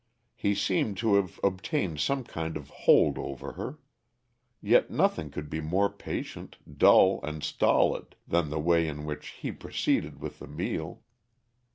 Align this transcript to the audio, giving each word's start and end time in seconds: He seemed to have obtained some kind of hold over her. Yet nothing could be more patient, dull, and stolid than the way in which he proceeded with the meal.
He 0.33 0.55
seemed 0.55 0.97
to 0.97 1.13
have 1.13 1.39
obtained 1.43 1.99
some 1.99 2.23
kind 2.23 2.57
of 2.57 2.69
hold 2.71 3.19
over 3.19 3.51
her. 3.51 3.77
Yet 4.59 4.89
nothing 4.89 5.29
could 5.29 5.47
be 5.47 5.61
more 5.61 5.91
patient, 5.91 6.57
dull, 6.79 7.19
and 7.21 7.43
stolid 7.43 8.15
than 8.27 8.49
the 8.49 8.57
way 8.59 8.87
in 8.87 9.05
which 9.05 9.27
he 9.27 9.51
proceeded 9.51 10.19
with 10.19 10.39
the 10.39 10.47
meal. 10.47 11.03